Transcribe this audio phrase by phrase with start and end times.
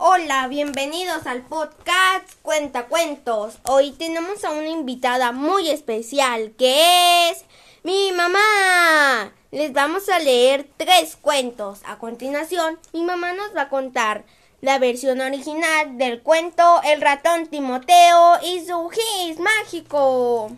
[0.00, 3.58] Hola, bienvenidos al podcast Cuenta Cuentos.
[3.64, 7.44] Hoy tenemos a una invitada muy especial que es
[7.82, 9.32] mi mamá.
[9.50, 11.80] Les vamos a leer tres cuentos.
[11.84, 14.24] A continuación, mi mamá nos va a contar
[14.60, 20.52] la versión original del cuento El ratón Timoteo y su gis mágico.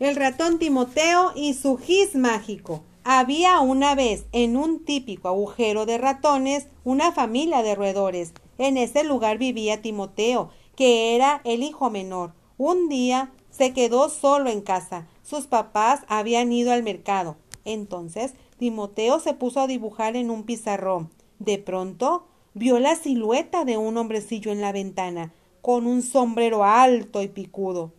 [0.00, 2.82] El ratón Timoteo y su gis mágico.
[3.10, 8.34] Había una vez en un típico agujero de ratones una familia de roedores.
[8.58, 12.34] En ese lugar vivía Timoteo, que era el hijo menor.
[12.58, 15.08] Un día se quedó solo en casa.
[15.22, 17.36] Sus papás habían ido al mercado.
[17.64, 21.08] Entonces Timoteo se puso a dibujar en un pizarrón.
[21.38, 27.22] De pronto vio la silueta de un hombrecillo en la ventana, con un sombrero alto
[27.22, 27.90] y picudo.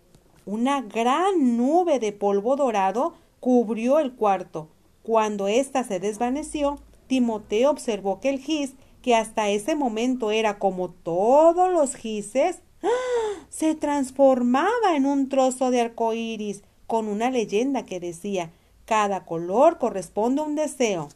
[0.45, 4.67] Una gran nube de polvo dorado cubrió el cuarto.
[5.03, 10.89] Cuando ésta se desvaneció, Timoteo observó que el gis, que hasta ese momento era como
[10.89, 13.45] todos los gises, ¡ah!
[13.49, 18.51] se transformaba en un trozo de arco iris con una leyenda que decía
[18.85, 21.09] cada color corresponde a un deseo.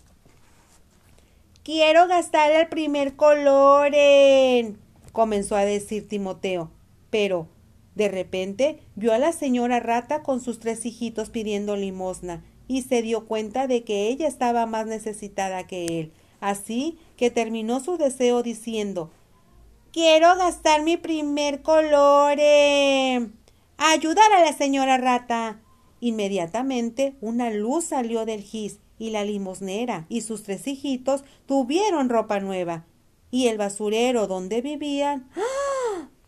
[1.64, 4.78] Quiero gastar el primer color en.
[5.12, 6.70] comenzó a decir Timoteo.
[7.10, 7.48] Pero,
[7.96, 13.04] de repente, vio a la señora rata con sus tres hijitos pidiendo limosna y se
[13.04, 16.12] dio cuenta de que ella estaba más necesitada que él.
[16.40, 19.12] Así que terminó su deseo diciendo
[19.92, 23.38] Quiero gastar mi primer color en
[23.78, 25.62] ayudar a la señora rata.
[26.00, 32.40] Inmediatamente una luz salió del gis y la limosnera y sus tres hijitos tuvieron ropa
[32.40, 32.86] nueva.
[33.30, 35.53] Y el basurero donde vivían ¡ah!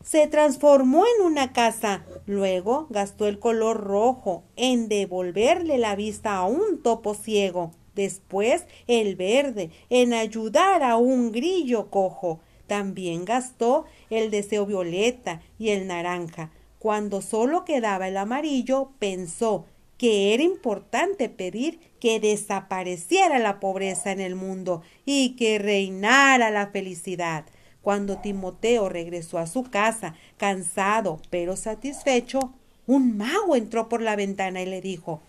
[0.05, 2.05] Se transformó en una casa.
[2.27, 7.71] Luego gastó el color rojo en devolverle la vista a un topo ciego.
[7.95, 12.39] Después el verde en ayudar a un grillo cojo.
[12.67, 16.51] También gastó el deseo violeta y el naranja.
[16.77, 19.65] Cuando solo quedaba el amarillo, pensó
[19.97, 26.67] que era importante pedir que desapareciera la pobreza en el mundo y que reinara la
[26.67, 27.45] felicidad.
[27.85, 32.51] Cuando Timoteo regresó a su casa, cansado pero satisfecho,
[32.87, 35.21] un mago entró por la ventana y le dijo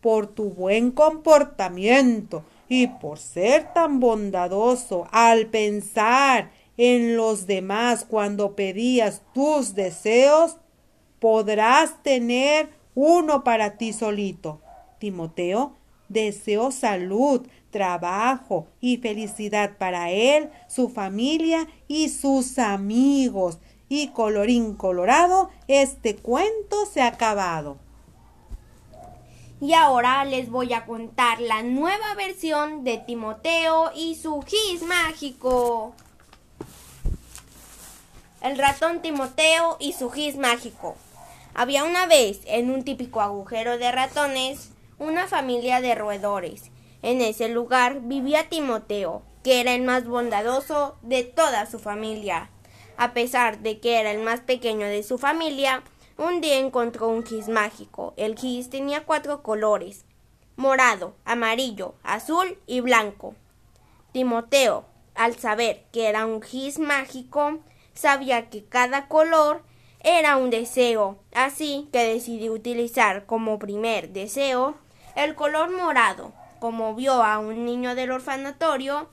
[0.00, 8.56] Por tu buen comportamiento y por ser tan bondadoso al pensar en los demás cuando
[8.56, 10.56] pedías tus deseos,
[11.20, 14.62] podrás tener uno para ti solito.
[14.98, 15.74] Timoteo
[16.08, 23.58] deseó salud, trabajo y felicidad para él, su familia y sus amigos.
[23.88, 27.78] Y colorín colorado, este cuento se ha acabado.
[29.60, 35.94] Y ahora les voy a contar la nueva versión de Timoteo y su gis mágico.
[38.40, 40.94] El ratón Timoteo y su gis mágico.
[41.54, 46.70] Había una vez, en un típico agujero de ratones, una familia de roedores
[47.02, 52.50] en ese lugar vivía Timoteo, que era el más bondadoso de toda su familia.
[52.96, 55.84] A pesar de que era el más pequeño de su familia,
[56.16, 58.14] un día encontró un gis mágico.
[58.16, 60.04] El gis tenía cuatro colores
[60.56, 63.36] morado, amarillo, azul y blanco.
[64.10, 67.60] Timoteo, al saber que era un gis mágico,
[67.94, 69.62] sabía que cada color
[70.00, 74.74] era un deseo, así que decidió utilizar como primer deseo
[75.24, 79.08] el color morado, como vio a un niño del orfanatorio,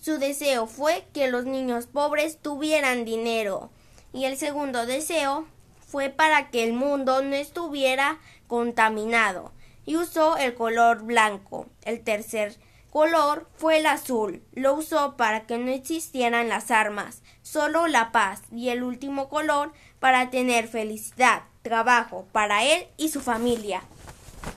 [0.00, 3.70] su deseo fue que los niños pobres tuvieran dinero
[4.12, 5.46] y el segundo deseo
[5.86, 9.52] fue para que el mundo no estuviera contaminado
[9.86, 11.66] y usó el color blanco.
[11.82, 12.56] El tercer
[12.90, 14.42] color fue el azul.
[14.52, 19.72] Lo usó para que no existieran las armas, solo la paz y el último color
[19.98, 23.82] para tener felicidad, trabajo para él y su familia.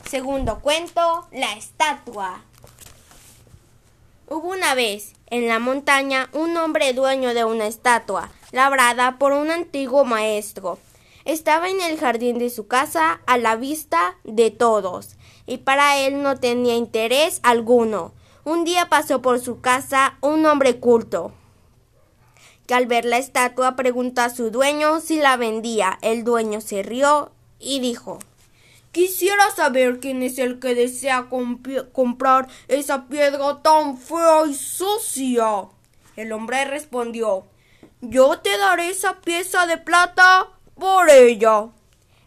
[0.10, 2.42] Segundo cuento, la estatua.
[4.30, 9.52] Hubo una vez en la montaña un hombre dueño de una estatua, labrada por un
[9.52, 10.80] antiguo maestro.
[11.26, 16.24] Estaba en el jardín de su casa a la vista de todos, y para él
[16.24, 18.14] no tenía interés alguno.
[18.46, 21.34] Un día pasó por su casa un hombre culto,
[22.66, 26.00] que al ver la estatua preguntó a su dueño si la vendía.
[26.02, 28.20] El dueño se rió y dijo
[28.98, 31.28] Quisiera saber quién es el que desea
[31.94, 35.68] comprar esa piedra tan fea y sucia.
[36.16, 37.46] El hombre respondió
[38.02, 41.68] Yo te daré esa pieza de plata por ella.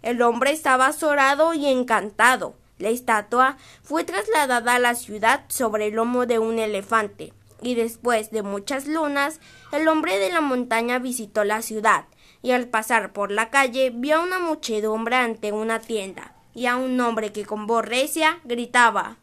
[0.03, 2.55] El hombre estaba azorado y encantado.
[2.79, 7.33] La estatua fue trasladada a la ciudad sobre el lomo de un elefante.
[7.63, 9.41] y después de muchas lunas,
[9.73, 12.05] el hombre de la montaña visitó la ciudad,
[12.43, 16.77] y al pasar por la calle vio a una muchedumbre ante una tienda, y a
[16.77, 19.17] un hombre que con voz recia gritaba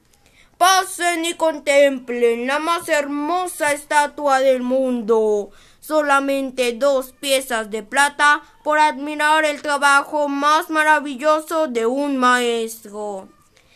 [0.58, 5.52] Pasen y contemplen la más hermosa estatua del mundo.
[5.80, 13.30] Solamente dos piezas de plata por admirar el trabajo más maravilloso de un maestro.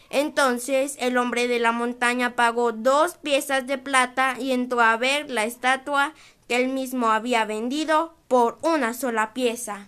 [0.10, 5.30] Entonces el hombre de la montaña pagó dos piezas de plata y entró a ver
[5.30, 6.14] la estatua
[6.48, 9.88] que él mismo había vendido por una sola pieza.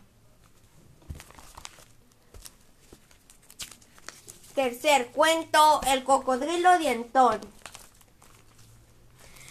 [4.53, 7.39] Tercer cuento, el cocodrilo dientón.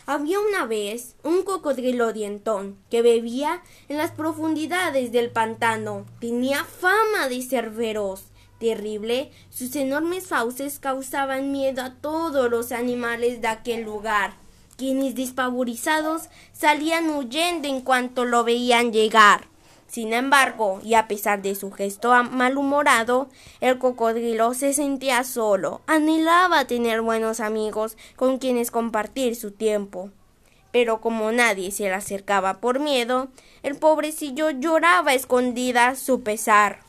[0.07, 6.07] Había una vez un cocodrilo dientón que bebía en las profundidades del pantano.
[6.21, 8.27] Tenía fama de ser feroz,
[8.61, 9.33] terrible.
[9.51, 14.35] Sus enormes fauces causaban miedo a todos los animales de aquel lugar,
[14.77, 19.52] quienes despavorizados salían huyendo en cuanto lo veían llegar.
[19.93, 23.29] Sin embargo, y a pesar de su gesto malhumorado,
[23.61, 30.09] el cocodrilo se sentía solo, anhelaba tener buenos amigos con quienes compartir su tiempo.
[30.71, 33.29] Pero como nadie se le acercaba por miedo,
[33.63, 36.81] el pobrecillo lloraba escondida su pesar.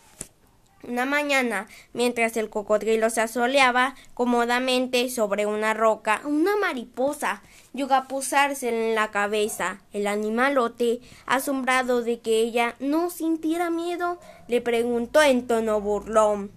[0.86, 7.42] Una mañana, mientras el cocodrilo se asoleaba cómodamente sobre una roca, una mariposa
[7.74, 9.82] llegó a posarse en la cabeza.
[9.94, 14.20] El animalote, asombrado de que ella no sintiera miedo,
[14.50, 16.52] le preguntó en tono burlón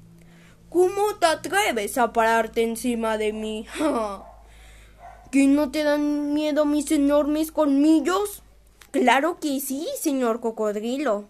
[0.70, 3.66] ¿Cómo te atreves a pararte encima de mí?
[5.30, 8.42] ¿Que no te dan miedo mis enormes colmillos?
[8.90, 11.28] Claro que sí, señor cocodrilo.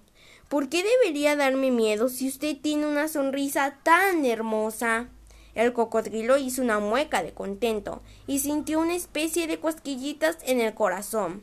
[0.48, 5.08] ¿Por qué debería darme miedo si usted tiene una sonrisa tan hermosa?
[5.56, 10.72] El cocodrilo hizo una mueca de contento y sintió una especie de cosquillitas en el
[10.72, 11.42] corazón.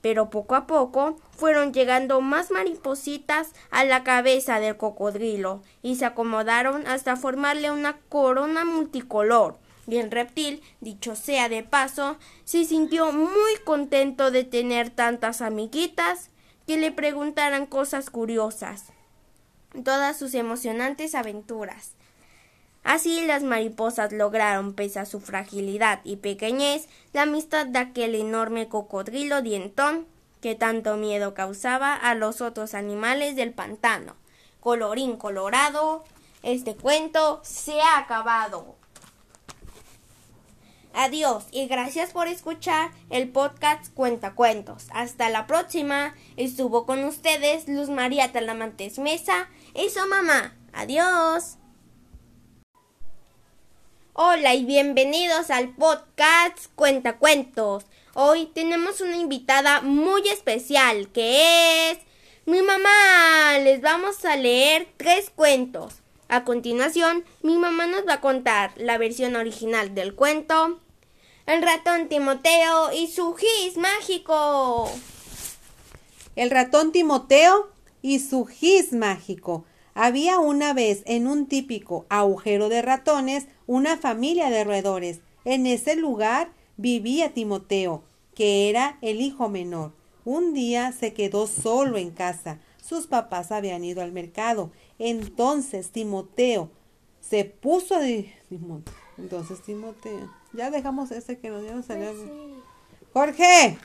[0.00, 6.06] Pero poco a poco fueron llegando más maripositas a la cabeza del cocodrilo y se
[6.06, 9.58] acomodaron hasta formarle una corona multicolor.
[9.88, 16.30] Y el reptil, dicho sea de paso, se sintió muy contento de tener tantas amiguitas
[16.66, 18.84] que le preguntaran cosas curiosas,
[19.84, 21.92] todas sus emocionantes aventuras.
[22.82, 28.68] Así las mariposas lograron, pese a su fragilidad y pequeñez, la amistad de aquel enorme
[28.68, 30.06] cocodrilo dientón
[30.40, 34.14] que tanto miedo causaba a los otros animales del pantano.
[34.60, 36.04] Colorín colorado,
[36.44, 38.75] este cuento se ha acabado.
[40.98, 44.86] Adiós y gracias por escuchar el podcast Cuentacuentos.
[44.94, 46.14] Hasta la próxima.
[46.38, 50.56] Estuvo con ustedes Luz María Talamantes Mesa y su mamá.
[50.72, 51.58] Adiós.
[54.14, 57.84] Hola y bienvenidos al podcast Cuentacuentos.
[58.14, 61.98] Hoy tenemos una invitada muy especial que es
[62.46, 63.58] mi mamá.
[63.62, 65.96] Les vamos a leer tres cuentos.
[66.28, 70.80] A continuación, mi mamá nos va a contar la versión original del cuento,
[71.46, 74.90] el ratón Timoteo y su gis mágico.
[76.34, 77.70] El ratón Timoteo
[78.02, 79.64] y su gis mágico.
[79.94, 85.20] Había una vez en un típico agujero de ratones una familia de roedores.
[85.44, 88.02] En ese lugar vivía Timoteo,
[88.34, 89.92] que era el hijo menor.
[90.24, 92.58] Un día se quedó solo en casa.
[92.82, 94.72] Sus papás habían ido al mercado.
[94.98, 96.70] Entonces Timoteo
[97.20, 98.00] se puso a...
[99.18, 102.14] Entonces Timoteo ya dejamos ese que nos dieron salir.
[103.12, 103.78] Jorge.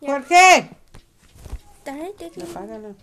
[0.00, 0.70] Jorge.
[2.50, 2.94] Apágalo.